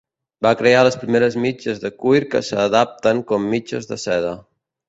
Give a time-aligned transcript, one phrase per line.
[0.45, 4.35] Va crear les primeres mitges de cuir que s'adapten com mitges de seda.